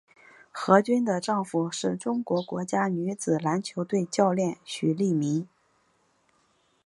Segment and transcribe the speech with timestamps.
[0.51, 5.47] 何军的丈夫是中国国家女子篮球队教练许利民。